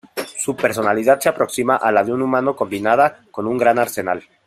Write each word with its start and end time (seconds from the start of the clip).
Su 0.35 0.55
personalidad 0.55 1.19
se 1.19 1.29
aproxima 1.29 1.75
a 1.75 1.91
la 1.91 2.03
de 2.03 2.11
un 2.11 2.23
humano 2.23 2.55
combinada 2.55 3.19
con 3.29 3.45
un 3.45 3.59
gran 3.59 3.77
arsenal. 3.77 4.23